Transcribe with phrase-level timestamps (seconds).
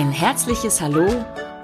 [0.00, 1.06] Ein herzliches Hallo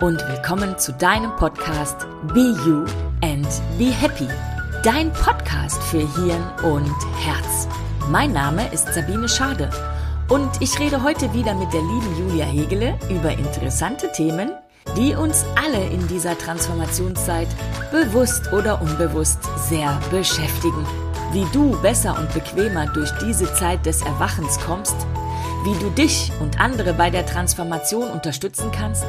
[0.02, 2.84] und willkommen zu deinem Podcast Be You
[3.22, 3.48] and
[3.78, 4.28] Be Happy.
[4.82, 7.66] Dein Podcast für Hirn und Herz.
[8.10, 9.70] Mein Name ist Sabine Schade
[10.28, 14.50] und ich rede heute wieder mit der lieben Julia Hegele über interessante Themen,
[14.98, 17.48] die uns alle in dieser Transformationszeit
[17.90, 20.86] bewusst oder unbewusst sehr beschäftigen.
[21.32, 25.06] Wie du besser und bequemer durch diese Zeit des Erwachens kommst,
[25.66, 29.04] wie du dich und andere bei der Transformation unterstützen kannst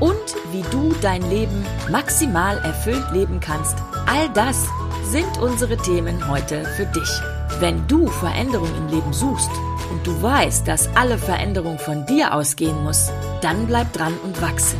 [0.00, 0.16] und
[0.50, 3.76] wie du dein Leben maximal erfüllt leben kannst.
[4.06, 4.66] All das
[5.04, 7.20] sind unsere Themen heute für dich.
[7.60, 9.50] Wenn du Veränderung im Leben suchst
[9.90, 13.10] und du weißt, dass alle Veränderung von dir ausgehen muss,
[13.42, 14.76] dann bleib dran und wachse.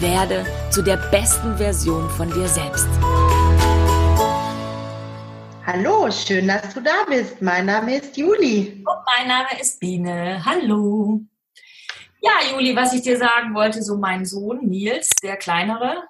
[0.00, 2.88] Werde zu der besten Version von dir selbst.
[5.68, 7.42] Hallo, schön, dass du da bist.
[7.42, 8.84] Mein Name ist Juli.
[8.86, 10.40] Und mein Name ist Biene.
[10.44, 11.22] Hallo.
[12.22, 16.04] Ja, Juli, was ich dir sagen wollte, so mein Sohn Nils, der kleinere,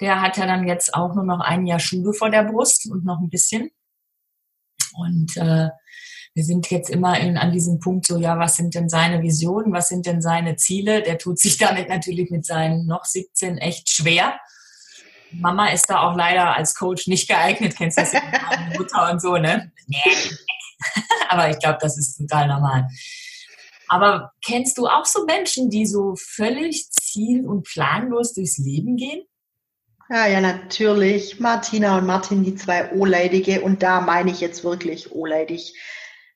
[0.00, 3.04] der hat ja dann jetzt auch nur noch ein Jahr Schule vor der Brust und
[3.04, 3.72] noch ein bisschen.
[4.94, 5.70] Und äh,
[6.34, 9.72] wir sind jetzt immer in, an diesem Punkt so, ja, was sind denn seine Visionen,
[9.72, 11.02] was sind denn seine Ziele?
[11.02, 14.38] Der tut sich damit natürlich mit seinen noch 17 echt schwer.
[15.34, 18.12] Mama ist da auch leider als Coach nicht geeignet, kennst du das?
[18.78, 19.72] Mutter und so, ne?
[21.28, 22.88] Aber ich glaube, das ist total normal.
[23.88, 29.22] Aber kennst du auch so Menschen, die so völlig ziel- und planlos durchs Leben gehen?
[30.08, 31.40] Ja, ja, natürlich.
[31.40, 33.60] Martina und Martin, die zwei Oleidige.
[33.60, 35.74] Und da meine ich jetzt wirklich oleidig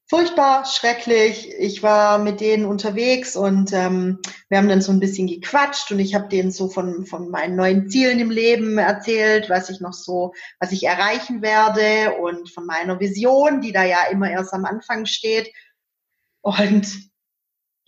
[0.09, 1.53] furchtbar, schrecklich.
[1.59, 5.99] Ich war mit denen unterwegs und ähm, wir haben dann so ein bisschen gequatscht und
[5.99, 9.93] ich habe denen so von, von meinen neuen Zielen im Leben erzählt, was ich noch
[9.93, 14.65] so, was ich erreichen werde und von meiner Vision, die da ja immer erst am
[14.65, 15.53] Anfang steht.
[16.41, 16.87] Und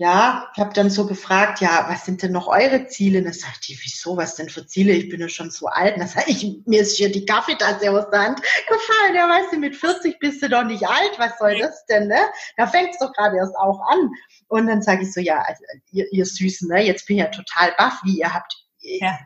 [0.01, 3.19] ja, ich habe dann so gefragt, ja, was sind denn noch eure Ziele?
[3.19, 4.93] Und dann sagt die, wieso, was denn für Ziele?
[4.93, 5.95] Ich bin ja schon so alt.
[5.95, 9.17] Und dann sage ich, mir ist hier die Kaffeetasse aus der Hand gefallen.
[9.17, 11.19] Ja, weißt du, mit 40 bist du doch nicht alt.
[11.19, 12.21] Was soll das denn, ne?
[12.57, 14.09] Da fängt es doch gerade erst auch an.
[14.47, 16.87] Und dann sage ich so, ja, also, ihr, ihr Süßen, ne?
[16.87, 18.55] Jetzt bin ich ja total baff, wie ihr habt.
[18.79, 19.19] Ja.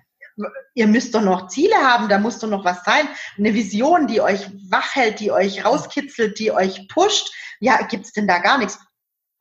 [0.72, 3.06] Ihr müsst doch noch Ziele haben, da muss doch noch was sein.
[3.36, 7.30] Eine Vision, die euch wach hält, die euch rauskitzelt, die euch pusht.
[7.60, 8.78] Ja, gibt's denn da gar nichts?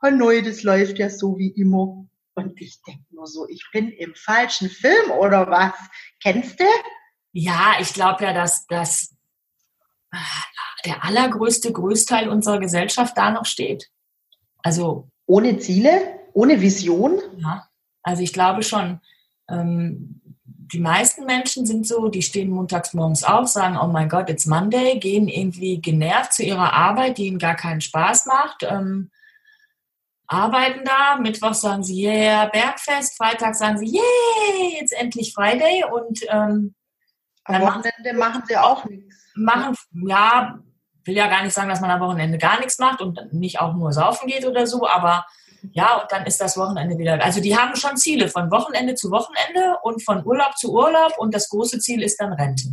[0.01, 2.05] Hanoi, das läuft ja so wie immer.
[2.33, 5.73] Und ich denke nur so, ich bin im falschen Film oder was?
[6.21, 6.65] Kennst du?
[7.33, 9.15] Ja, ich glaube ja, dass, dass
[10.11, 10.17] äh,
[10.85, 13.89] der allergrößte Größteil unserer Gesellschaft da noch steht.
[14.63, 17.19] Also ohne Ziele, ohne Vision.
[17.37, 17.67] Ja,
[18.03, 19.01] also ich glaube schon.
[19.49, 20.21] Ähm,
[20.73, 24.45] die meisten Menschen sind so, die stehen montags morgens auf, sagen, oh mein Gott, it's
[24.45, 28.63] Monday, gehen irgendwie genervt zu ihrer Arbeit, die ihnen gar keinen Spaß macht.
[28.63, 29.11] Ähm,
[30.31, 31.17] arbeiten da.
[31.19, 33.17] Mittwoch sagen sie, yeah, Bergfest.
[33.17, 35.83] Freitag sagen sie, yeah, jetzt endlich Friday.
[35.91, 36.73] Und ähm,
[37.43, 39.15] am Wochenende machen sie auch nichts.
[39.35, 39.75] Machen,
[40.07, 40.59] ja,
[41.05, 43.73] will ja gar nicht sagen, dass man am Wochenende gar nichts macht und nicht auch
[43.73, 45.25] nur saufen geht oder so, aber
[45.71, 47.23] ja, und dann ist das Wochenende wieder.
[47.23, 51.33] Also die haben schon Ziele von Wochenende zu Wochenende und von Urlaub zu Urlaub und
[51.33, 52.69] das große Ziel ist dann Rente.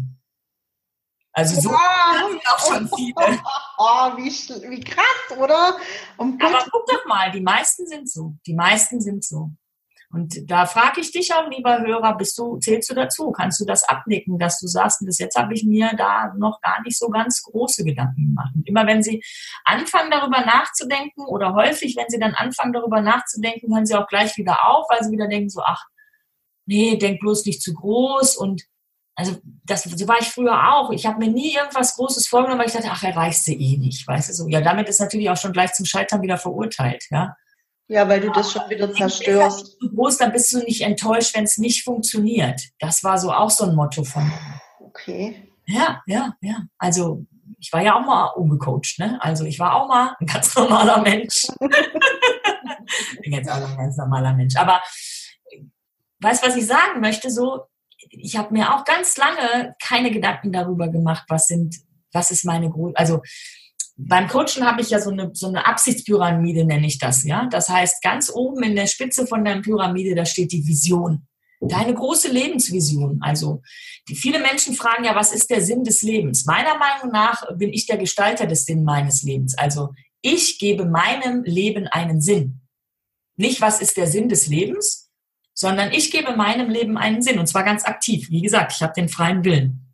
[1.38, 2.41] Also so wow.
[2.53, 3.15] auch schon viele.
[3.81, 4.28] Oh, wie,
[4.71, 5.76] wie krass, oder?
[6.16, 8.34] Um Aber guck doch mal, die meisten sind so.
[8.44, 9.53] Die meisten sind so.
[10.10, 13.31] Und da frage ich dich auch, lieber Hörer, bist du, zählst du dazu?
[13.31, 16.82] Kannst du das abnicken, dass du sagst, bis jetzt habe ich mir da noch gar
[16.82, 18.50] nicht so ganz große Gedanken gemacht.
[18.56, 19.22] Und immer wenn sie
[19.65, 24.37] anfangen, darüber nachzudenken, oder häufig, wenn sie dann anfangen, darüber nachzudenken, hören sie auch gleich
[24.38, 25.84] wieder auf, weil sie wieder denken, so, ach,
[26.66, 28.65] nee, denk bloß nicht zu groß und
[29.18, 30.92] also das, so war ich früher auch.
[30.92, 34.06] Ich habe mir nie irgendwas Großes vorgenommen, weil ich dachte, ach, erreichst du eh nicht,
[34.06, 34.48] weißt du so.
[34.48, 37.34] Ja, damit ist natürlich auch schon gleich zum Scheitern wieder verurteilt, ja.
[37.88, 39.58] Ja, weil du das schon wieder zerstörst.
[39.58, 42.60] Halt zu groß, dann bist du nicht enttäuscht, wenn es nicht funktioniert.
[42.78, 44.60] Das war so auch so ein Motto von mir.
[44.78, 45.48] Okay.
[45.66, 46.62] Ja, ja, ja.
[46.78, 47.26] Also
[47.58, 49.18] ich war ja auch mal umgecoacht, ne?
[49.20, 51.48] Also ich war auch mal ein ganz normaler Mensch.
[53.20, 54.54] bin jetzt auch ein ganz normaler Mensch.
[54.54, 54.81] Aber
[56.20, 57.31] weißt du, was ich sagen möchte?
[57.31, 57.64] So,
[58.10, 61.76] ich habe mir auch ganz lange keine Gedanken darüber gemacht, was sind,
[62.12, 63.20] was ist meine Grund, also
[64.00, 67.49] beim Coachen habe ich ja so eine, so eine Absichtspyramide, nenne ich das, ja.
[67.50, 71.26] Das heißt, ganz oben in der Spitze von der Pyramide, da steht die Vision.
[71.60, 73.19] Deine große Lebensvision.
[73.20, 73.62] Also,
[74.08, 76.46] die, viele Menschen fragen ja, was ist der Sinn des Lebens?
[76.46, 79.58] Meiner Meinung nach bin ich der Gestalter des Sinn meines Lebens.
[79.58, 79.88] Also,
[80.22, 82.60] ich gebe meinem Leben einen Sinn.
[83.37, 85.07] Nicht, was ist der Sinn des Lebens,
[85.58, 88.31] sondern ich gebe meinem Leben einen Sinn und zwar ganz aktiv.
[88.31, 89.93] Wie gesagt, ich habe den freien Willen.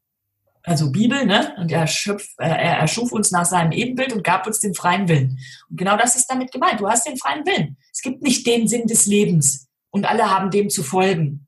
[0.62, 1.54] Also Bibel, ne?
[1.56, 5.08] Und er, schöpf, äh, er erschuf uns nach seinem Ebenbild und gab uns den freien
[5.08, 5.38] Willen.
[5.70, 6.80] Und genau das ist damit gemeint.
[6.80, 7.78] Du hast den freien Willen.
[7.90, 9.66] Es gibt nicht den Sinn des Lebens.
[9.88, 11.46] und alle haben dem zu folgen.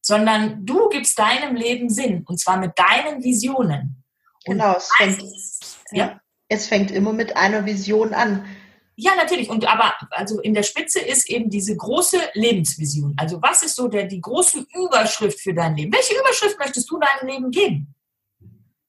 [0.00, 4.02] Sondern du gibst deinem Leben Sinn und zwar mit deinen Visionen.
[4.46, 5.22] Und genau, es fängt,
[5.92, 6.18] ja.
[6.48, 8.46] es fängt immer mit einer Vision an.
[9.02, 9.48] Ja, natürlich.
[9.48, 13.14] Und aber also in der Spitze ist eben diese große Lebensvision.
[13.16, 15.90] Also was ist so der, die große Überschrift für dein Leben?
[15.90, 17.94] Welche Überschrift möchtest du deinem Leben geben?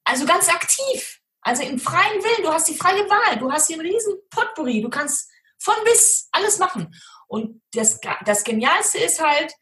[0.04, 1.22] Also ganz aktiv.
[1.40, 2.44] Also im freien Willen.
[2.44, 3.40] Du hast die freie Wahl.
[3.40, 4.82] Du hast hier einen riesen Potpourri.
[4.82, 5.30] Du kannst
[5.60, 6.94] von bis alles machen.
[7.30, 9.54] Und das, das Genialste ist halt,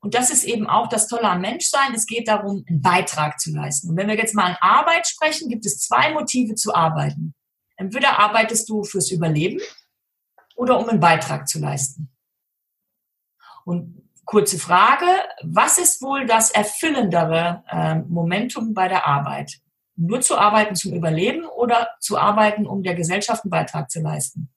[0.00, 3.50] und das ist eben auch das Tolle am Menschsein, es geht darum, einen Beitrag zu
[3.50, 3.90] leisten.
[3.90, 7.34] Und wenn wir jetzt mal an Arbeit sprechen, gibt es zwei Motive zu arbeiten.
[7.76, 9.60] Entweder arbeitest du fürs Überleben
[10.58, 12.10] oder um einen Beitrag zu leisten.
[13.64, 15.06] Und kurze Frage,
[15.44, 19.60] was ist wohl das erfüllendere äh, Momentum bei der Arbeit?
[19.94, 24.50] Nur zu arbeiten zum Überleben oder zu arbeiten, um der Gesellschaft einen Beitrag zu leisten?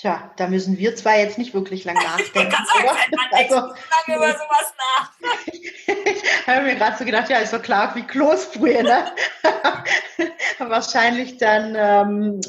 [0.00, 2.56] Tja, da müssen wir zwar jetzt nicht wirklich lang nachdenken.
[2.82, 2.96] oder?
[3.32, 4.72] also, lange über sowas
[5.26, 5.46] nach.
[5.46, 9.12] ich habe mir gerade so gedacht, ja, ist doch klar wie Kloßbrühe, ne?
[10.58, 12.40] Wahrscheinlich dann ähm,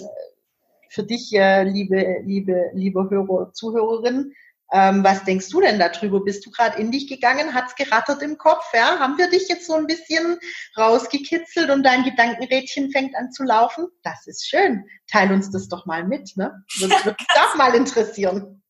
[0.87, 4.33] für dich, äh, liebe, liebe, liebe Hörer, Zuhörerin,
[4.71, 6.23] ähm, was denkst du denn darüber?
[6.23, 7.53] Bist du gerade in dich gegangen?
[7.53, 8.63] Hat's gerattert im Kopf?
[8.73, 8.99] Ja?
[8.99, 10.39] Haben wir dich jetzt so ein bisschen
[10.77, 13.87] rausgekitzelt und dein Gedankenrädchen fängt an zu laufen?
[14.03, 14.85] Das ist schön.
[15.07, 16.37] Teil uns das doch mal mit.
[16.37, 16.53] Ne?
[16.79, 18.63] Würde mich doch mal interessieren.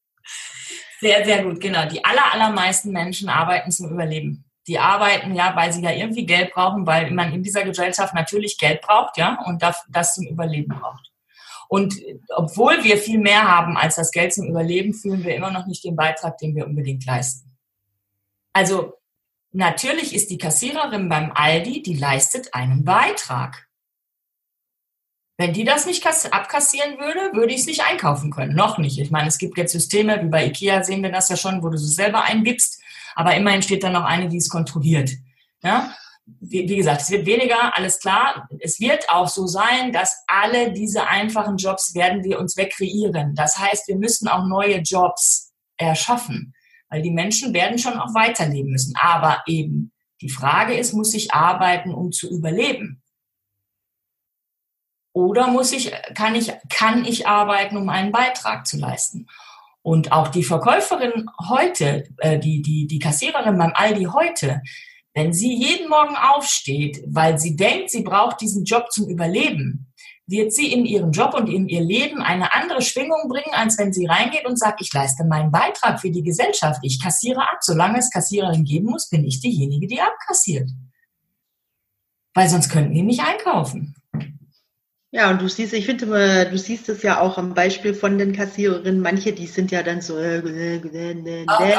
[1.00, 1.88] Sehr, sehr gut, genau.
[1.88, 4.46] Die aller, allermeisten Menschen arbeiten zum Überleben.
[4.68, 8.58] Die arbeiten ja, weil sie ja irgendwie Geld brauchen, weil man in dieser Gesellschaft natürlich
[8.60, 11.11] Geld braucht, ja, und das, das zum Überleben braucht.
[11.72, 11.96] Und
[12.36, 15.86] obwohl wir viel mehr haben als das Geld zum Überleben, fühlen wir immer noch nicht
[15.86, 17.58] den Beitrag, den wir unbedingt leisten.
[18.52, 18.96] Also
[19.54, 23.70] natürlich ist die Kassiererin beim Aldi, die leistet einen Beitrag.
[25.38, 28.54] Wenn die das nicht abkassieren würde, würde ich es nicht einkaufen können.
[28.54, 29.00] Noch nicht.
[29.00, 31.70] Ich meine, es gibt jetzt Systeme, wie bei IKEA sehen wir das ja schon, wo
[31.70, 32.82] du es selber eingibst,
[33.16, 35.12] aber immerhin steht da noch eine, die es kontrolliert.
[35.64, 35.96] Ja?
[36.40, 38.48] Wie, wie gesagt, es wird weniger, alles klar.
[38.60, 43.36] Es wird auch so sein, dass alle diese einfachen Jobs werden wir uns wegkreieren.
[43.36, 46.54] Das heißt, wir müssen auch neue Jobs erschaffen,
[46.90, 48.94] weil die Menschen werden schon auch weiterleben müssen.
[49.02, 49.92] Aber eben
[50.22, 53.02] die Frage ist, muss ich arbeiten, um zu überleben?
[55.14, 59.28] Oder muss ich, kann ich, kann ich arbeiten, um einen Beitrag zu leisten?
[59.82, 64.62] Und auch die Verkäuferin heute, äh, die, die, die Kassiererin beim Aldi heute,
[65.14, 69.92] wenn sie jeden Morgen aufsteht, weil sie denkt, sie braucht diesen Job zum Überleben,
[70.28, 73.92] wird sie in ihrem Job und in ihr Leben eine andere Schwingung bringen, als wenn
[73.92, 77.58] sie reingeht und sagt, ich leiste meinen Beitrag für die Gesellschaft, ich kassiere ab.
[77.60, 80.70] Solange es Kassiererin geben muss, bin ich diejenige, die abkassiert.
[82.34, 83.96] Weil sonst könnten die nicht einkaufen.
[85.14, 88.18] Ja, und du siehst, ich finde immer, du siehst es ja auch am Beispiel von
[88.18, 89.02] den Kassiererinnen.
[89.02, 91.78] Manche, die sind ja dann so, äh, äh, äh, oh, ne?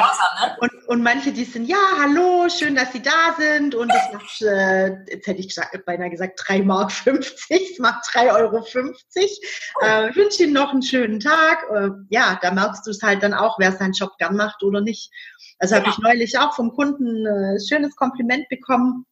[0.60, 3.74] und, und manche, die sind, ja, hallo, schön, dass Sie da sind.
[3.74, 8.04] Und das macht, äh, jetzt hätte ich gesagt, beinahe gesagt, 3 Mark 50, es macht
[8.04, 8.58] 3,50 Euro.
[8.58, 9.84] Oh.
[9.86, 11.64] Äh, ich wünsche Ihnen noch einen schönen Tag.
[11.74, 14.82] Äh, ja, da merkst du es halt dann auch, wer seinen Job gern macht oder
[14.82, 15.10] nicht.
[15.58, 19.06] Also habe ich neulich auch vom Kunden ein schönes Kompliment bekommen,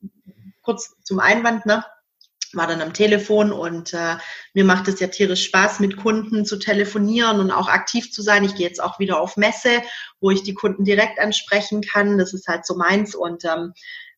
[0.61, 1.83] kurz zum Einwand, ne?
[2.55, 4.17] War dann am Telefon und äh,
[4.55, 8.45] mir macht es ja tierisch Spaß, mit Kunden zu telefonieren und auch aktiv zu sein.
[8.45, 9.83] Ich gehe jetzt auch wieder auf Messe,
[10.21, 12.19] wo ich die Kunden direkt ansprechen kann.
[12.19, 13.73] Das ist halt so meins und ähm,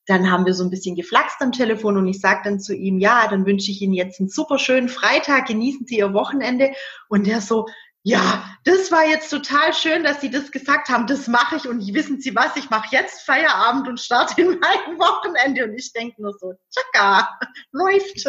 [0.06, 2.98] dann haben wir so ein bisschen geflaxt am Telefon und ich sage dann zu ihm,
[2.98, 6.72] ja, dann wünsche ich Ihnen jetzt einen super schönen Freitag, genießen Sie Ihr Wochenende.
[7.08, 7.66] Und der so,
[8.04, 11.06] ja, das war jetzt total schön, dass Sie das gesagt haben.
[11.06, 12.56] Das mache ich und wissen Sie was?
[12.56, 17.38] Ich mache jetzt Feierabend und starte in mein Wochenende und ich denke nur so, tschakka,
[17.70, 18.28] läuft.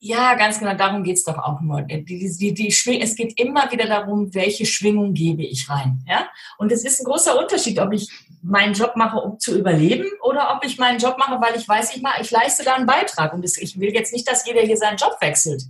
[0.00, 1.82] Ja, ganz genau, darum geht's doch auch nur.
[1.82, 6.04] Die, die, die, es geht immer wieder darum, welche Schwingung gebe ich rein.
[6.08, 6.28] Ja?
[6.58, 8.10] Und es ist ein großer Unterschied, ob ich
[8.42, 11.94] meinen Job mache, um zu überleben, oder ob ich meinen Job mache, weil ich weiß,
[11.94, 13.32] ich, mache, ich leiste da einen Beitrag.
[13.32, 15.62] Und ich will jetzt nicht, dass jeder hier seinen Job wechselt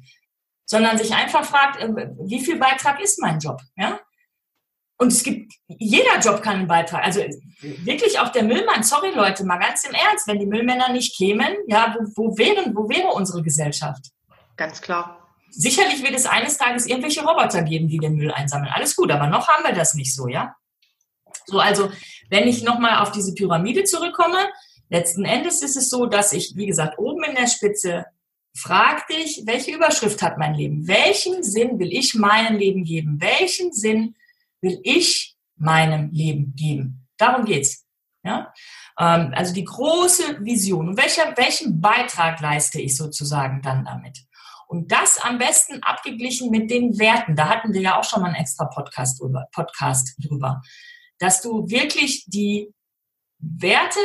[0.73, 3.61] sondern sich einfach fragt, äh, wie viel Beitrag ist mein Job?
[3.77, 4.01] Ja?
[4.97, 7.05] Und es gibt, jeder Job kann einen Beitrag.
[7.05, 7.21] Also
[7.61, 11.55] wirklich auch der Müllmann, sorry Leute, mal ganz im Ernst, wenn die Müllmänner nicht kämen,
[11.67, 14.07] ja, wo, wo, wären, wo wäre unsere Gesellschaft?
[14.57, 15.19] Ganz klar.
[15.51, 18.73] Sicherlich wird es eines Tages irgendwelche Roboter geben, die den Müll einsammeln.
[18.73, 20.57] Alles gut, aber noch haben wir das nicht so, ja?
[21.45, 21.91] So, also,
[22.31, 24.49] wenn ich nochmal auf diese Pyramide zurückkomme,
[24.89, 28.07] letzten Endes ist es so, dass ich, wie gesagt, oben in der Spitze
[28.55, 30.87] Frag dich, welche Überschrift hat mein Leben?
[30.87, 33.21] Welchen Sinn will ich meinem Leben geben?
[33.21, 34.15] Welchen Sinn
[34.61, 37.09] will ich meinem Leben geben?
[37.17, 37.87] Darum geht's.
[38.25, 38.53] Ja?
[38.99, 40.89] Ähm, also die große Vision.
[40.91, 44.19] Und welcher, welchen Beitrag leiste ich sozusagen dann damit?
[44.67, 47.37] Und das am besten abgeglichen mit den Werten.
[47.37, 50.63] Da hatten wir ja auch schon mal einen extra Podcast drüber, Podcast drüber.
[51.19, 52.73] Dass du wirklich die
[53.39, 53.99] Werte,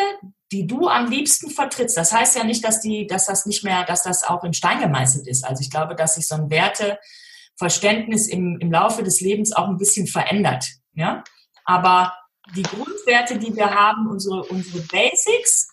[0.52, 3.84] die du am liebsten vertrittst, das heißt ja nicht, dass die, dass das nicht mehr,
[3.84, 5.44] dass das auch in Stein gemeißelt ist.
[5.44, 9.78] Also ich glaube, dass sich so ein Werteverständnis im, im Laufe des Lebens auch ein
[9.78, 10.66] bisschen verändert.
[10.94, 11.24] Ja?
[11.66, 12.14] Aber
[12.56, 15.68] die Grundwerte, die wir haben, unsere, unsere Basics,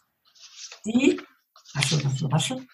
[0.85, 1.21] die,
[1.75, 2.66] Rasche, rasche, rasche,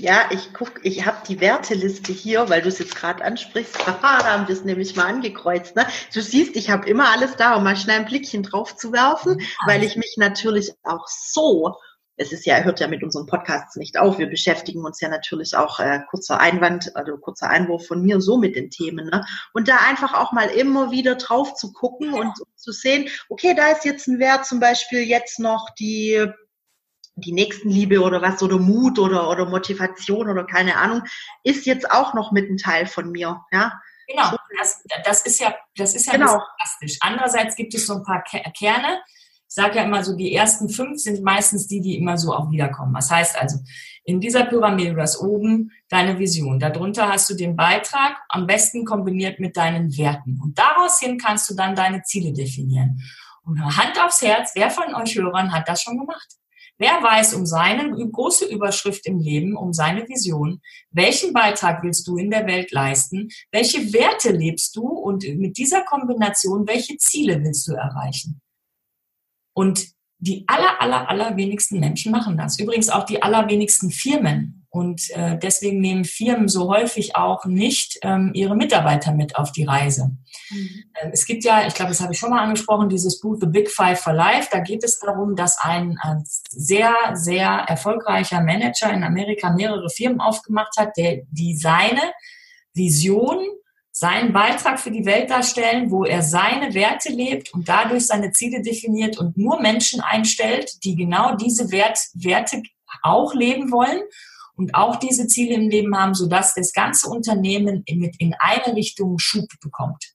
[0.00, 3.78] ja, ich guck, ich habe die Werteliste hier, weil du es jetzt gerade ansprichst.
[3.86, 5.76] Haha, da haben wir es nämlich mal angekreuzt.
[5.76, 5.86] Ne?
[6.14, 9.40] Du siehst, ich habe immer alles da, um mal schnell ein Blickchen drauf zu werfen,
[9.66, 11.76] weil ich mich natürlich auch so,
[12.16, 14.18] es ist ja, hört ja mit unseren Podcasts nicht auf.
[14.18, 18.38] Wir beschäftigen uns ja natürlich auch äh, kurzer Einwand, also kurzer Einwurf von mir so
[18.38, 19.06] mit den Themen.
[19.06, 19.24] Ne?
[19.52, 23.68] Und da einfach auch mal immer wieder drauf zu gucken und zu sehen, okay, da
[23.68, 26.26] ist jetzt ein Wert, zum Beispiel jetzt noch die
[27.20, 31.02] die Nächstenliebe oder was oder Mut oder, oder Motivation oder keine Ahnung,
[31.44, 33.40] ist jetzt auch noch mit ein Teil von mir.
[33.52, 33.80] Ja?
[34.08, 36.38] Genau, das, das ist ja, das ist ja genau.
[36.38, 36.98] fantastisch.
[37.00, 39.00] Andererseits gibt es so ein paar Kerne.
[39.48, 42.50] Ich sage ja immer so, die ersten fünf sind meistens die, die immer so auch
[42.50, 42.94] wiederkommen.
[42.94, 43.58] Was heißt also,
[44.04, 48.84] in dieser Pyramide, du hast oben deine Vision, darunter hast du den Beitrag, am besten
[48.84, 50.40] kombiniert mit deinen Werten.
[50.42, 53.02] Und daraus hin kannst du dann deine Ziele definieren.
[53.42, 56.39] Und Hand aufs Herz, wer von euch Hörern hat das schon gemacht?
[56.80, 60.62] Wer weiß um seine große Überschrift im Leben, um seine Vision?
[60.90, 63.28] Welchen Beitrag willst du in der Welt leisten?
[63.52, 64.88] Welche Werte lebst du?
[64.88, 68.40] Und mit dieser Kombination, welche Ziele willst du erreichen?
[69.54, 69.88] Und
[70.20, 72.58] die aller, aller, allerwenigsten Menschen machen das.
[72.58, 74.59] Übrigens auch die allerwenigsten Firmen.
[74.72, 79.64] Und äh, deswegen nehmen Firmen so häufig auch nicht ähm, ihre Mitarbeiter mit auf die
[79.64, 80.12] Reise.
[80.50, 80.84] Mhm.
[81.02, 83.48] Ähm, es gibt ja, ich glaube, das habe ich schon mal angesprochen, dieses Buch The
[83.48, 84.48] Big Five for Life.
[84.52, 90.20] Da geht es darum, dass ein, ein sehr, sehr erfolgreicher Manager in Amerika mehrere Firmen
[90.20, 92.12] aufgemacht hat, der die seine
[92.72, 93.44] Vision
[93.90, 98.62] seinen Beitrag für die Welt darstellen, wo er seine Werte lebt und dadurch seine Ziele
[98.62, 102.62] definiert und nur Menschen einstellt, die genau diese Wert, Werte
[103.02, 104.00] auch leben wollen
[104.60, 109.18] und auch diese Ziele im Leben haben, sodass das ganze Unternehmen mit in eine Richtung
[109.18, 110.12] Schub bekommt.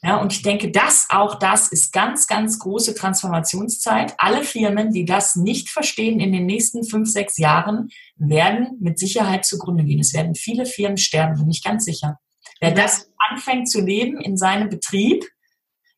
[0.00, 4.14] Ja, und ich denke, das auch das ist ganz, ganz große Transformationszeit.
[4.18, 9.44] Alle Firmen, die das nicht verstehen in den nächsten fünf, sechs Jahren, werden mit Sicherheit
[9.44, 9.98] zugrunde gehen.
[9.98, 12.20] Es werden viele Firmen sterben, bin ich ganz sicher.
[12.60, 15.24] Wer das anfängt zu leben in seinem Betrieb,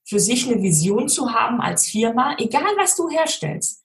[0.09, 3.80] für sich eine Vision zu haben als Firma, egal was du herstellst,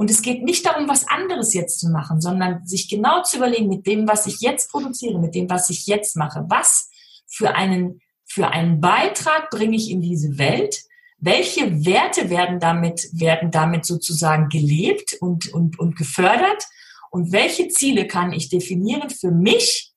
[0.00, 3.68] und es geht nicht darum, was anderes jetzt zu machen, sondern sich genau zu überlegen,
[3.68, 6.88] mit dem, was ich jetzt produziere, mit dem, was ich jetzt mache, was
[7.26, 10.84] für einen, für einen Beitrag bringe ich in diese Welt,
[11.18, 16.64] welche Werte werden damit, werden damit sozusagen gelebt und, und, und gefördert?
[17.10, 19.89] Und welche Ziele kann ich definieren für mich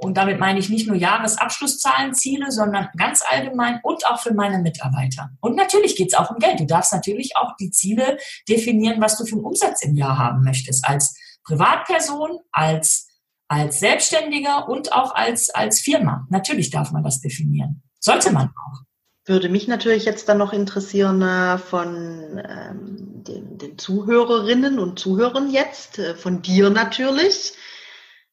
[0.00, 5.30] und damit meine ich nicht nur Jahresabschlusszahlenziele, sondern ganz allgemein und auch für meine Mitarbeiter.
[5.40, 6.60] Und natürlich geht es auch um Geld.
[6.60, 8.16] Du darfst natürlich auch die Ziele
[8.48, 10.88] definieren, was du für einen Umsatz im Jahr haben möchtest.
[10.88, 13.08] Als Privatperson, als,
[13.48, 16.28] als Selbstständiger und auch als, als Firma.
[16.30, 17.82] Natürlich darf man das definieren.
[17.98, 18.82] Sollte man auch.
[19.24, 25.50] Würde mich natürlich jetzt dann noch interessieren äh, von ähm, den, den Zuhörerinnen und Zuhörern
[25.50, 27.54] jetzt, äh, von dir natürlich.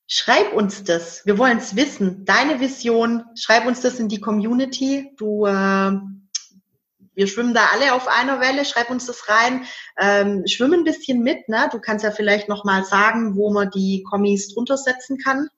[0.07, 1.25] Schreib uns das.
[1.25, 2.25] Wir wollen es wissen.
[2.25, 3.23] Deine Vision.
[3.35, 5.11] Schreib uns das in die Community.
[5.17, 5.91] Du, äh,
[7.15, 8.65] wir schwimmen da alle auf einer Welle.
[8.65, 9.65] Schreib uns das rein.
[9.99, 11.49] Ähm, schwimm ein bisschen mit.
[11.49, 11.69] Ne?
[11.71, 15.49] Du kannst ja vielleicht noch mal sagen, wo man die Kommis drunter setzen kann.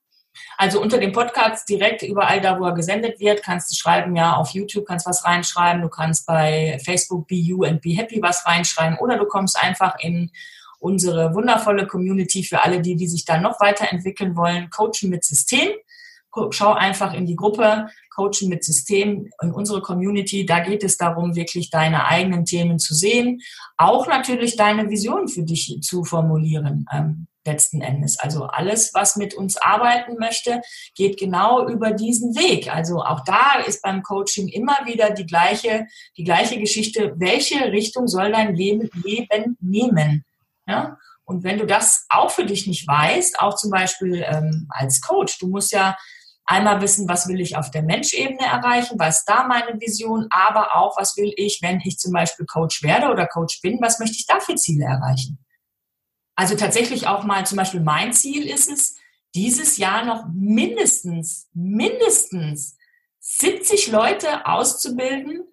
[0.57, 4.35] Also unter dem Podcast direkt überall da, wo er gesendet wird, kannst du schreiben, ja,
[4.35, 8.45] auf YouTube kannst was reinschreiben, du kannst bei Facebook Be You and Be Happy was
[8.45, 10.31] reinschreiben oder du kommst einfach in
[10.79, 15.69] unsere wundervolle Community für alle die, die sich da noch weiterentwickeln wollen, Coaching mit System.
[16.51, 20.45] Schau einfach in die Gruppe Coaching mit System in unsere Community.
[20.45, 23.41] Da geht es darum, wirklich deine eigenen Themen zu sehen,
[23.77, 26.85] auch natürlich deine Vision für dich zu formulieren.
[26.91, 28.19] Ähm, letzten Endes.
[28.19, 30.61] Also alles, was mit uns arbeiten möchte,
[30.93, 32.73] geht genau über diesen Weg.
[32.73, 37.13] Also auch da ist beim Coaching immer wieder die gleiche, die gleiche Geschichte.
[37.17, 38.89] Welche Richtung soll dein Leben
[39.61, 40.25] nehmen?
[40.67, 40.97] Ja?
[41.23, 45.39] Und wenn du das auch für dich nicht weißt, auch zum Beispiel ähm, als Coach,
[45.39, 45.97] du musst ja
[46.45, 50.75] einmal wissen, was will ich auf der Menschebene erreichen, was ist da meine Vision, aber
[50.75, 54.15] auch, was will ich, wenn ich zum Beispiel Coach werde oder Coach bin, was möchte
[54.15, 55.39] ich da für Ziele erreichen?
[56.35, 58.95] Also tatsächlich auch mal zum Beispiel mein Ziel ist es,
[59.35, 62.77] dieses Jahr noch mindestens, mindestens
[63.19, 65.43] 70 Leute auszubilden,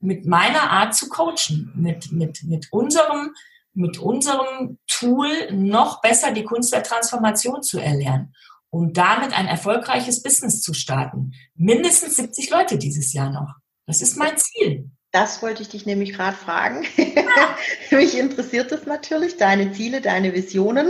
[0.00, 3.32] mit meiner Art zu coachen, mit, mit, mit unserem
[3.74, 8.34] mit unserem Tool noch besser die Kunst der Transformation zu erlernen.
[8.74, 11.34] und damit ein erfolgreiches Business zu starten.
[11.54, 13.56] Mindestens 70 Leute dieses Jahr noch.
[13.86, 14.90] Das ist mein Ziel.
[15.10, 16.86] Das wollte ich dich nämlich gerade fragen.
[17.90, 20.88] Mich interessiert das natürlich, deine Ziele, deine Visionen.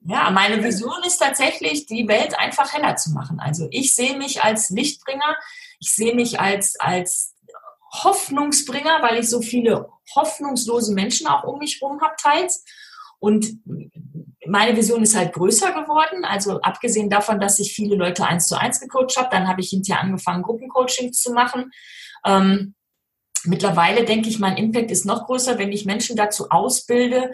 [0.00, 3.40] Ja, meine Vision ist tatsächlich, die Welt einfach heller zu machen.
[3.40, 5.36] Also ich sehe mich als Lichtbringer,
[5.80, 7.34] ich sehe mich als, als
[8.04, 12.64] Hoffnungsbringer, weil ich so viele hoffnungslose Menschen auch um mich herum habe teils.
[13.18, 13.58] Und
[14.46, 16.24] meine Vision ist halt größer geworden.
[16.24, 19.70] Also abgesehen davon, dass ich viele Leute eins zu eins gecoacht habe, dann habe ich
[19.70, 21.72] hinterher angefangen, Gruppencoachings zu machen.
[22.24, 22.74] Ähm,
[23.44, 27.32] mittlerweile denke ich, mein Impact ist noch größer, wenn ich Menschen dazu ausbilde,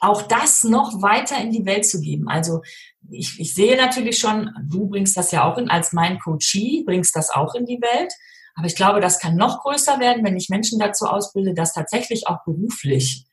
[0.00, 2.28] auch das noch weiter in die Welt zu geben.
[2.28, 2.62] Also
[3.10, 7.14] ich, ich sehe natürlich schon, du bringst das ja auch in, als mein Coachie, bringst
[7.16, 8.12] das auch in die Welt.
[8.54, 12.26] Aber ich glaube, das kann noch größer werden, wenn ich Menschen dazu ausbilde, das tatsächlich
[12.28, 13.26] auch beruflich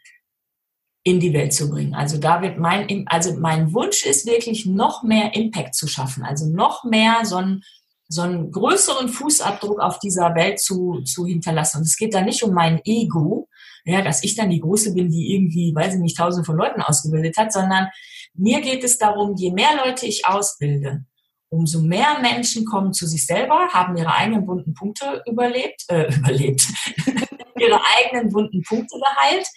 [1.03, 1.95] in die Welt zu bringen.
[1.95, 6.23] Also da wird mein, also mein Wunsch ist wirklich noch mehr Impact zu schaffen.
[6.23, 7.63] Also noch mehr so einen,
[8.07, 11.77] so einen größeren Fußabdruck auf dieser Welt zu, zu hinterlassen.
[11.77, 13.47] Und es geht da nicht um mein Ego,
[13.85, 16.81] ja, dass ich dann die Große bin, die irgendwie, weiß ich nicht, tausende von Leuten
[16.81, 17.87] ausgebildet hat, sondern
[18.33, 21.05] mir geht es darum, je mehr Leute ich ausbilde,
[21.51, 26.65] umso mehr Menschen kommen zu sich selber, haben ihre eigenen bunten Punkte überlebt, äh, überlebt,
[27.59, 29.47] ihre eigenen bunten Punkte geheilt,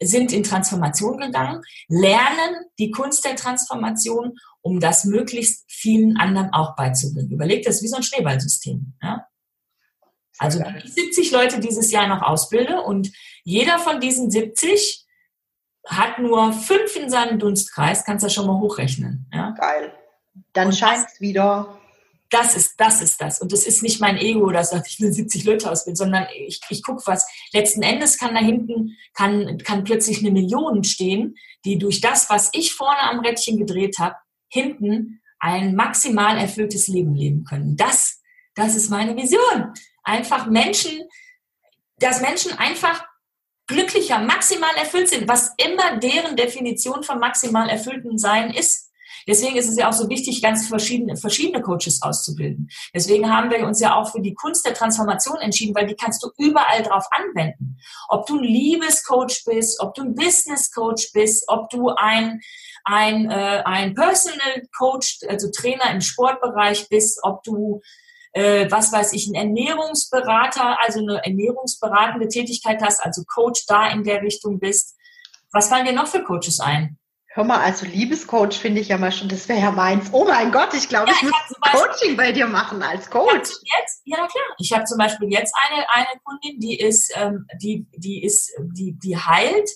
[0.00, 6.76] sind in Transformation gegangen, lernen die Kunst der Transformation, um das möglichst vielen anderen auch
[6.76, 7.30] beizubringen.
[7.30, 8.94] Überlegt das wie so ein Schneeballsystem.
[9.02, 9.26] Ja?
[10.38, 13.12] Also wenn ich 70 Leute dieses Jahr noch ausbilde und
[13.44, 15.06] jeder von diesen 70
[15.86, 19.28] hat nur fünf in seinem Dunstkreis, kannst du ja schon mal hochrechnen.
[19.32, 19.50] Ja?
[19.58, 19.92] Geil.
[20.52, 21.78] Dann scheint es wieder.
[22.30, 23.40] Das ist, das ist das.
[23.40, 26.60] Und das ist nicht mein Ego, das sagt, ich will 70 Leute ausbilden, sondern ich,
[26.70, 27.26] ich gucke was.
[27.52, 31.36] Letzten Endes kann da hinten, kann, kann plötzlich eine Million stehen,
[31.66, 34.16] die durch das, was ich vorne am Rädchen gedreht habe,
[34.48, 37.76] hinten ein maximal erfülltes Leben leben können.
[37.76, 38.22] Das,
[38.54, 39.74] das ist meine Vision.
[40.02, 41.02] Einfach Menschen,
[41.98, 43.04] dass Menschen einfach
[43.66, 48.91] glücklicher, maximal erfüllt sind, was immer deren Definition von maximal erfüllten Sein ist.
[49.26, 52.68] Deswegen ist es ja auch so wichtig, ganz verschiedene, verschiedene Coaches auszubilden.
[52.94, 56.22] Deswegen haben wir uns ja auch für die Kunst der Transformation entschieden, weil die kannst
[56.22, 57.78] du überall drauf anwenden.
[58.08, 62.40] Ob du ein Liebescoach bist, ob du ein Business Coach bist, ob du ein,
[62.84, 67.80] ein, äh, ein Personal Coach, also Trainer im Sportbereich bist, ob du
[68.32, 74.04] äh, was weiß ich, ein Ernährungsberater, also eine ernährungsberatende Tätigkeit hast, also Coach da in
[74.04, 74.96] der Richtung bist.
[75.52, 76.98] Was fallen dir noch für Coaches ein?
[77.34, 80.10] Hör mal, also Liebescoach finde ich ja mal schon, das wäre ja meins.
[80.12, 83.08] Oh mein Gott, ich glaube, ja, ich, ich muss ein Coaching bei dir machen als
[83.08, 83.48] Coach.
[83.78, 84.44] Jetzt, ja klar.
[84.58, 88.98] Ich habe zum Beispiel jetzt eine, eine Kundin, die ist, ähm, die, die ist, die,
[88.98, 89.70] die heilt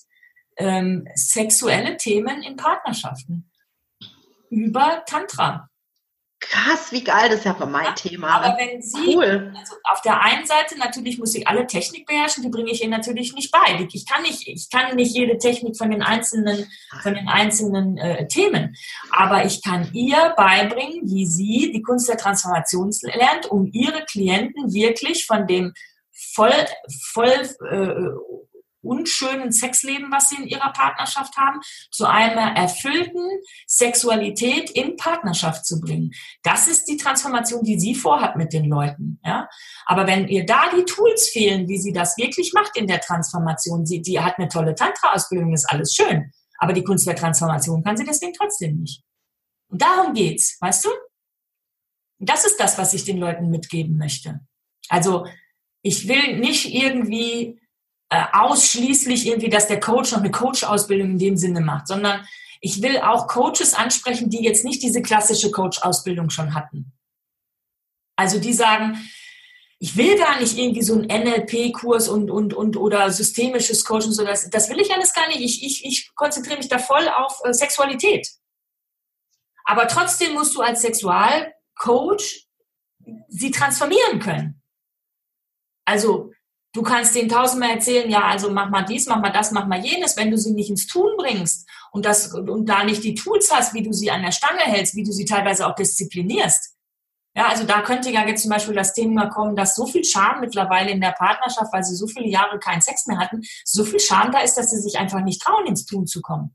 [0.59, 3.51] ähm, sexuelle Themen in Partnerschaften
[4.51, 5.71] über Tantra.
[6.49, 8.29] Krass, wie geil, das ist ja mein ja, Thema.
[8.29, 9.53] Aber wenn Sie, cool.
[9.57, 12.91] also auf der einen Seite natürlich muss ich alle Technik beherrschen, die bringe ich Ihnen
[12.91, 13.87] natürlich nicht bei.
[13.93, 16.67] Ich kann nicht, ich kann nicht jede Technik von den einzelnen,
[17.03, 18.77] von den einzelnen äh, Themen.
[19.11, 24.73] Aber ich kann ihr beibringen, wie sie die Kunst der Transformation lernt, um ihre Klienten
[24.73, 25.73] wirklich von dem
[26.13, 26.53] voll,
[27.13, 27.93] voll äh,
[28.87, 33.29] unschönen Sexleben, was sie in ihrer Partnerschaft haben, zu einer erfüllten
[33.67, 36.13] Sexualität in Partnerschaft zu bringen.
[36.43, 39.21] Das ist die Transformation, die sie vorhat mit den Leuten.
[39.25, 39.49] Ja?
[39.85, 43.85] Aber wenn ihr da die Tools fehlen, wie sie das wirklich macht in der Transformation,
[43.85, 46.33] sie, die hat eine tolle Tantra-Ausbildung, ist alles schön.
[46.59, 49.03] Aber die Kunst der Transformation kann sie deswegen trotzdem nicht.
[49.69, 50.89] Und darum geht's, weißt du?
[52.19, 54.41] Das ist das, was ich den Leuten mitgeben möchte.
[54.89, 55.27] Also,
[55.83, 57.61] ich will nicht irgendwie
[58.09, 62.27] äh, ausschließlich irgendwie, dass der Coach noch eine Coach-Ausbildung in dem Sinne macht, sondern
[62.61, 66.93] ich will auch Coaches ansprechen, die jetzt nicht diese klassische Coach-Ausbildung schon hatten.
[68.17, 68.99] Also die sagen,
[69.79, 74.25] ich will gar nicht irgendwie so einen NLP-Kurs und, und, und oder systemisches Coaching, so
[74.25, 75.41] das, das will ich alles gar nicht.
[75.41, 78.27] Ich, ich, ich konzentriere mich da voll auf äh, Sexualität.
[79.65, 82.47] Aber trotzdem musst du als Sexualcoach
[83.29, 84.63] sie transformieren können.
[85.85, 86.33] Also
[86.77, 89.83] Du kannst denen tausendmal erzählen, ja, also mach mal dies, mach mal das, mach mal
[89.83, 90.15] jenes.
[90.19, 93.73] Wenn du sie nicht ins Tun bringst und, das, und da nicht die Tools hast,
[93.73, 96.77] wie du sie an der Stange hältst, wie du sie teilweise auch disziplinierst.
[97.35, 100.41] Ja, also da könnte ja jetzt zum Beispiel das Thema kommen, dass so viel Scham
[100.41, 104.01] mittlerweile in der Partnerschaft, weil sie so viele Jahre keinen Sex mehr hatten, so viel
[104.01, 106.55] Scham da ist, dass sie sich einfach nicht trauen, ins Tun zu kommen.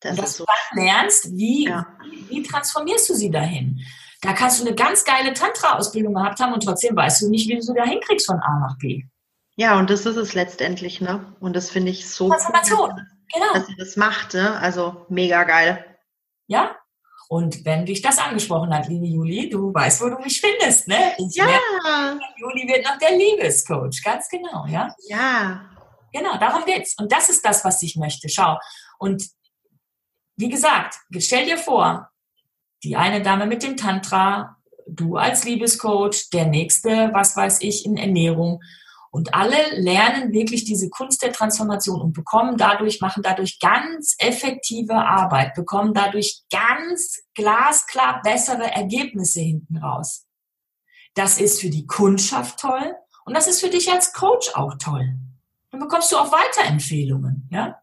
[0.00, 0.44] Das und dass so.
[0.44, 1.86] du dann lernst, wie, ja.
[2.28, 3.80] wie transformierst du sie dahin?
[4.22, 7.58] Da kannst du eine ganz geile Tantra-Ausbildung gehabt haben und trotzdem weißt du nicht, wie
[7.58, 9.04] du da hinkriegst von A nach B.
[9.56, 11.34] Ja, und das ist es letztendlich, ne?
[11.40, 13.52] Und das finde ich so Transformation, cool, genau.
[13.54, 14.58] dass sie das macht, ne?
[14.58, 15.84] Also mega geil.
[16.46, 16.76] Ja?
[17.28, 21.14] Und wenn dich das angesprochen hat, liebe Juli, du weißt, wo du mich findest, ne?
[21.18, 21.46] Ich ja.
[21.46, 24.94] Merke, Juli wird noch der Liebescoach, ganz genau, ja?
[25.08, 25.70] Ja.
[26.12, 26.94] Genau, darum geht's.
[26.98, 28.28] Und das ist das, was ich möchte.
[28.28, 28.58] Schau.
[28.98, 29.24] Und
[30.36, 32.10] wie gesagt, stell dir vor,
[32.86, 37.96] die eine Dame mit dem Tantra, du als Liebescoach, der nächste, was weiß ich, in
[37.96, 38.62] Ernährung.
[39.10, 44.94] Und alle lernen wirklich diese Kunst der Transformation und bekommen dadurch, machen dadurch ganz effektive
[44.94, 50.26] Arbeit, bekommen dadurch ganz glasklar bessere Ergebnisse hinten raus.
[51.14, 52.94] Das ist für die Kundschaft toll
[53.24, 55.16] und das ist für dich als Coach auch toll.
[55.70, 57.80] Dann bekommst du auch Weiterempfehlungen, ja?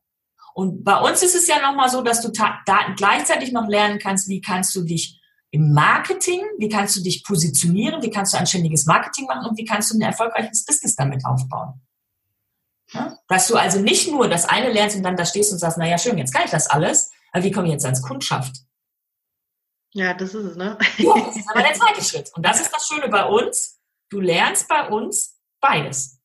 [0.53, 2.59] Und bei uns ist es ja nochmal so, dass du da
[2.95, 8.01] gleichzeitig noch lernen kannst, wie kannst du dich im Marketing, wie kannst du dich positionieren,
[8.01, 11.25] wie kannst du ein ständiges Marketing machen und wie kannst du ein erfolgreiches Business damit
[11.25, 11.79] aufbauen.
[12.91, 13.17] Ja?
[13.27, 15.97] Dass du also nicht nur das eine lernst und dann da stehst und sagst, naja,
[15.97, 18.55] schön, jetzt kann ich das alles, aber wie komme ich jetzt als Kundschaft?
[19.91, 20.77] Ja, das ist es, ne?
[20.97, 22.31] Ja, das ist aber der zweite Schritt.
[22.35, 23.79] Und das ist das Schöne bei uns.
[24.09, 26.19] Du lernst bei uns beides.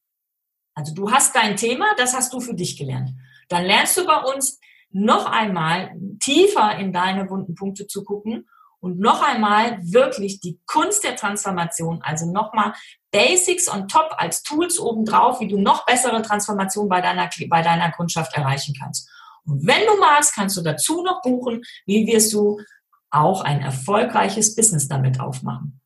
[0.74, 3.10] Also du hast dein Thema, das hast du für dich gelernt.
[3.48, 8.48] Dann lernst du bei uns noch einmal tiefer in deine wunden Punkte zu gucken
[8.80, 12.72] und noch einmal wirklich die Kunst der Transformation, also nochmal
[13.10, 17.90] Basics on top als Tools obendrauf, wie du noch bessere Transformation bei deiner, bei deiner
[17.92, 19.10] Kundschaft erreichen kannst.
[19.44, 22.60] Und wenn du magst, kannst du dazu noch buchen, wie wirst du
[23.10, 25.80] auch ein erfolgreiches Business damit aufmachen.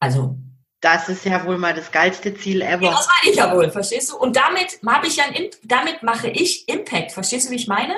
[0.00, 0.38] Also
[0.80, 2.84] das ist ja wohl mal das geilste Ziel ever.
[2.84, 4.16] Ja, das meine ich ja wohl, verstehst du?
[4.18, 5.24] Und damit habe ich ja
[5.64, 7.12] damit mache ich Impact.
[7.12, 7.94] Verstehst du, wie ich meine?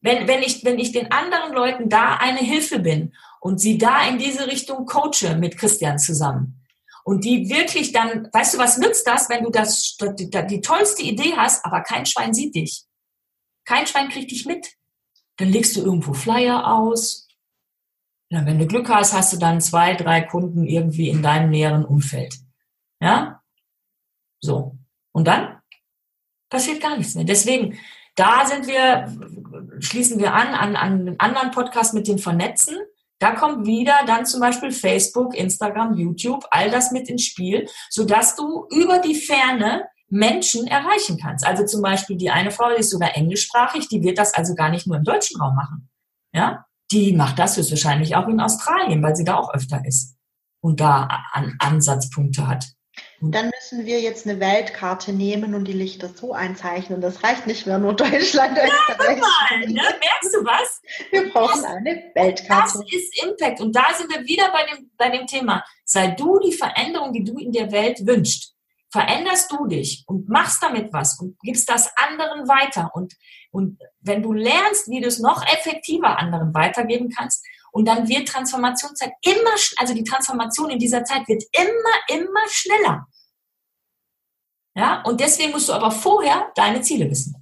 [0.00, 4.06] Wenn, wenn, ich, wenn ich den anderen Leuten da eine Hilfe bin und sie da
[4.06, 6.62] in diese Richtung coache mit Christian zusammen
[7.04, 11.02] und die wirklich dann, weißt du, was nützt das, wenn du das, die, die tollste
[11.02, 12.84] Idee hast, aber kein Schwein sieht dich.
[13.64, 14.74] Kein Schwein kriegt dich mit.
[15.36, 17.23] Dann legst du irgendwo Flyer aus.
[18.34, 21.84] Ja, wenn du Glück hast, hast du dann zwei, drei Kunden irgendwie in deinem näheren
[21.84, 22.34] Umfeld.
[23.00, 23.40] Ja?
[24.40, 24.76] So.
[25.12, 25.60] Und dann
[26.50, 27.22] passiert gar nichts mehr.
[27.22, 27.78] Deswegen,
[28.16, 29.06] da sind wir,
[29.78, 32.76] schließen wir an, an, an einen anderen Podcast mit dem Vernetzen.
[33.20, 38.34] Da kommt wieder dann zum Beispiel Facebook, Instagram, YouTube, all das mit ins Spiel, sodass
[38.34, 41.46] du über die Ferne Menschen erreichen kannst.
[41.46, 44.70] Also zum Beispiel die eine Frau, die ist sogar englischsprachig, die wird das also gar
[44.70, 45.88] nicht nur im deutschen Raum machen.
[46.32, 50.16] Ja, die macht das höchstwahrscheinlich auch in Australien, weil sie da auch öfter ist
[50.60, 52.66] und da an Ansatzpunkte hat.
[53.20, 57.00] Dann müssen wir jetzt eine Weltkarte nehmen und die Lichter so einzeichnen.
[57.00, 59.18] Das reicht nicht mehr nur Deutschland, Österreich.
[59.18, 59.82] Ja, mal, ne?
[59.82, 60.80] Merkst du was?
[61.10, 62.78] Wir brauchen das, eine Weltkarte.
[62.78, 63.60] Das ist Impact.
[63.60, 65.64] Und da sind wir wieder bei dem, bei dem Thema.
[65.84, 68.53] Sei du die Veränderung, die du in der Welt wünschst.
[68.94, 72.92] Veränderst du dich und machst damit was und gibst das anderen weiter.
[72.94, 73.12] Und,
[73.50, 78.28] und wenn du lernst, wie du es noch effektiver anderen weitergeben kannst, und dann wird
[78.28, 83.08] Transformationszeit immer, also die Transformation in dieser Zeit wird immer, immer schneller.
[84.76, 87.34] Ja, und deswegen musst du aber vorher deine Ziele wissen.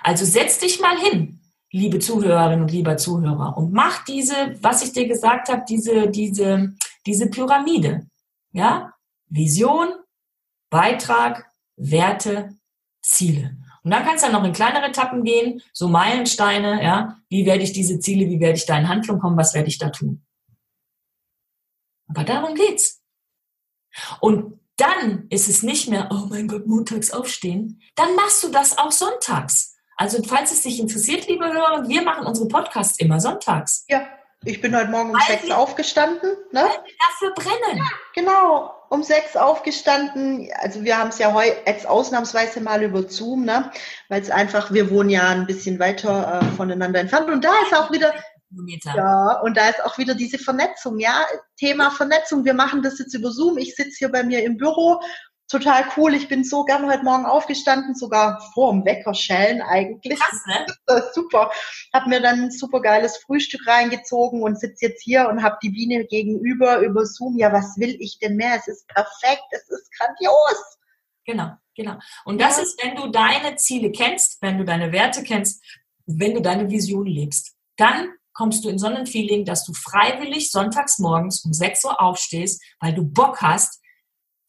[0.00, 4.94] Also setz dich mal hin, liebe Zuhörerinnen und lieber Zuhörer, und mach diese, was ich
[4.94, 6.72] dir gesagt habe, diese, diese,
[7.04, 8.06] diese Pyramide.
[8.52, 8.91] Ja,
[9.32, 9.94] Vision,
[10.70, 12.56] Beitrag, Werte,
[13.02, 13.56] Ziele.
[13.82, 17.18] Und dann kannst du dann noch in kleinere Etappen gehen, so Meilensteine, ja.
[17.28, 19.78] Wie werde ich diese Ziele, wie werde ich da in Handlung kommen, was werde ich
[19.78, 20.24] da tun?
[22.08, 23.02] Aber darum geht's.
[24.20, 27.82] Und dann ist es nicht mehr, oh mein Gott, montags aufstehen.
[27.94, 29.76] Dann machst du das auch sonntags.
[29.96, 33.84] Also, falls es dich interessiert, liebe Hörer, wir machen unsere Podcasts immer sonntags.
[33.88, 34.06] Ja,
[34.44, 36.30] ich bin heute Morgen um sechs aufgestanden.
[36.52, 36.60] Ne?
[36.60, 37.78] Weil wir dafür brennen.
[37.78, 40.50] Ja, genau um sechs aufgestanden.
[40.60, 43.70] Also wir haben es ja heute jetzt ausnahmsweise mal über Zoom, ne?
[44.10, 47.30] weil es einfach, wir wohnen ja ein bisschen weiter äh, voneinander entfernt.
[47.30, 48.12] Und da ist auch wieder,
[48.94, 51.22] ja, und da ist auch wieder diese Vernetzung, ja,
[51.56, 52.44] Thema Vernetzung.
[52.44, 53.56] Wir machen das jetzt über Zoom.
[53.56, 55.00] Ich sitze hier bei mir im Büro
[55.52, 56.14] total cool.
[56.14, 60.18] Ich bin so gern heute Morgen aufgestanden, sogar vor dem Weckerschellen eigentlich.
[60.18, 60.66] Krass, ne?
[60.86, 61.50] Das ist super.
[61.92, 65.70] Hab mir dann ein super geiles Frühstück reingezogen und sitze jetzt hier und habe die
[65.70, 67.36] Biene gegenüber über Zoom.
[67.36, 68.56] Ja, was will ich denn mehr?
[68.56, 70.78] Es ist perfekt, es ist grandios.
[71.26, 71.98] Genau, genau.
[72.24, 72.62] Und das ja.
[72.62, 75.62] ist, wenn du deine Ziele kennst, wenn du deine Werte kennst,
[76.06, 80.50] wenn du deine Vision lebst, dann kommst du in so ein Feeling, dass du freiwillig
[80.50, 83.81] sonntags morgens um 6 Uhr aufstehst, weil du Bock hast,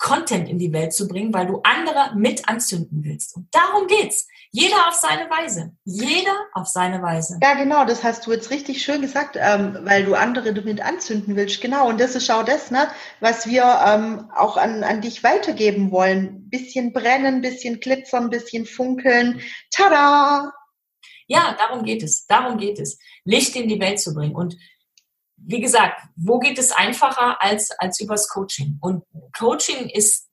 [0.03, 3.37] Content in die Welt zu bringen, weil du andere mit anzünden willst.
[3.37, 4.27] Und darum geht's.
[4.51, 5.71] Jeder auf seine Weise.
[5.85, 7.39] Jeder auf seine Weise.
[7.41, 11.37] Ja, genau, das hast du jetzt richtig schön gesagt, ähm, weil du andere damit anzünden
[11.37, 11.61] willst.
[11.61, 12.89] Genau, und das ist auch das, ne,
[13.21, 16.49] was wir ähm, auch an, an dich weitergeben wollen.
[16.49, 19.39] Bisschen brennen, bisschen glitzern, bisschen funkeln.
[19.71, 20.51] Tada!
[21.27, 22.27] Ja, darum geht es.
[22.27, 22.99] Darum geht es.
[23.23, 24.35] Licht in die Welt zu bringen.
[24.35, 24.57] Und
[25.37, 28.77] wie gesagt, wo geht es einfacher als, als übers Coaching?
[28.81, 29.03] Und
[29.37, 30.29] Coaching ist,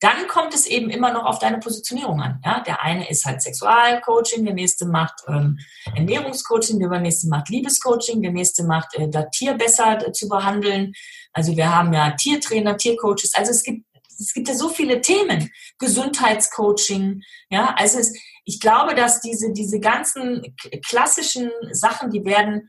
[0.00, 2.40] dann kommt es eben immer noch auf deine Positionierung an.
[2.44, 2.60] Ja?
[2.60, 5.58] Der eine ist halt Sexualcoaching, der nächste macht ähm,
[5.94, 10.92] Ernährungscoaching, der nächste macht Liebescoaching, der nächste macht äh, das Tier besser äh, zu behandeln.
[11.32, 13.34] Also wir haben ja Tiertrainer, Tiercoaches.
[13.34, 13.84] Also es gibt
[14.20, 18.12] es gibt ja so viele Themen, Gesundheitscoaching, ja, also es,
[18.44, 20.42] ich glaube, dass diese, diese ganzen
[20.88, 22.68] klassischen Sachen, die werden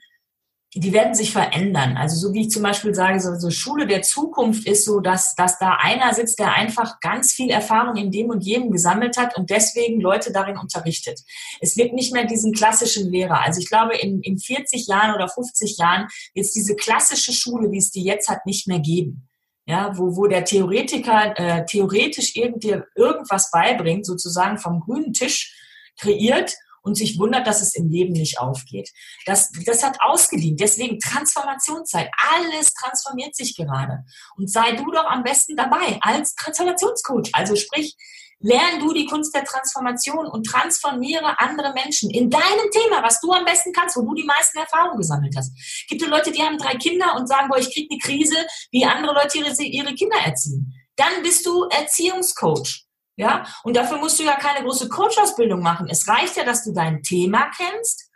[0.76, 1.98] die werden sich verändern.
[1.98, 5.34] Also so wie ich zum Beispiel sage, so, so Schule der Zukunft ist so, dass,
[5.34, 9.36] dass da einer sitzt, der einfach ganz viel Erfahrung in dem und jedem gesammelt hat
[9.36, 11.22] und deswegen Leute darin unterrichtet.
[11.60, 13.42] Es wird nicht mehr diesen klassischen Lehrer.
[13.42, 17.72] Also ich glaube, in, in 40 Jahren oder 50 Jahren wird es diese klassische Schule,
[17.72, 19.28] wie es die jetzt hat, nicht mehr geben.
[19.66, 25.56] Ja, wo, wo der Theoretiker äh, theoretisch irgendwie irgendwas beibringt, sozusagen vom grünen Tisch
[26.00, 28.90] kreiert und sich wundert, dass es im Leben nicht aufgeht.
[29.26, 30.60] Das, das hat ausgedient.
[30.60, 32.10] Deswegen Transformationszeit.
[32.34, 34.04] Alles transformiert sich gerade.
[34.36, 37.30] Und sei du doch am besten dabei als Transformationscoach.
[37.34, 37.96] Also sprich,
[38.40, 43.32] lern du die Kunst der Transformation und transformiere andere Menschen in deinem Thema, was du
[43.32, 45.54] am besten kannst, wo du die meisten Erfahrungen gesammelt hast.
[45.88, 48.36] Gibt es Leute, die haben drei Kinder und sagen, boah, ich kriege eine Krise,
[48.72, 50.74] wie andere Leute ihre, ihre Kinder erziehen.
[50.96, 52.86] Dann bist du Erziehungscoach.
[53.20, 55.88] Ja, und dafür musst du ja keine große Coach-Ausbildung machen.
[55.90, 58.10] Es reicht ja, dass du dein Thema kennst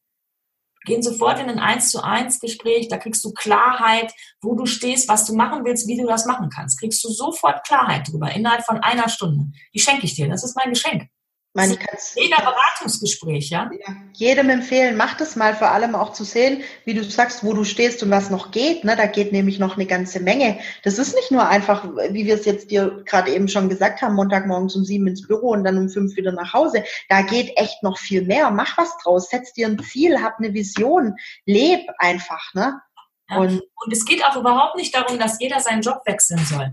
[0.85, 5.09] Gehen sofort in ein 1 zu 1 Gespräch, da kriegst du Klarheit, wo du stehst,
[5.09, 6.79] was du machen willst, wie du das machen kannst.
[6.79, 9.47] Kriegst du sofort Klarheit drüber, innerhalb von einer Stunde.
[9.75, 11.09] Die schenke ich dir, das ist mein Geschenk
[11.57, 13.71] meine, ich kann's, mega Beratungsgespräch, ja?
[13.73, 13.95] ja?
[14.13, 17.65] Jedem empfehlen, mach das mal, vor allem auch zu sehen, wie du sagst, wo du
[17.65, 18.85] stehst und was noch geht.
[18.85, 18.95] Ne?
[18.97, 20.59] Da geht nämlich noch eine ganze Menge.
[20.85, 24.15] Das ist nicht nur einfach, wie wir es jetzt dir gerade eben schon gesagt haben,
[24.15, 26.85] Montagmorgens um sieben ins Büro und dann um fünf wieder nach Hause.
[27.09, 28.51] Da geht echt noch viel mehr.
[28.51, 32.55] Mach was draus, setz dir ein Ziel, hab eine Vision, leb einfach.
[32.55, 32.81] Ne?
[33.29, 33.39] Ja.
[33.39, 36.73] Und, und es geht auch überhaupt nicht darum, dass jeder seinen Job wechseln soll.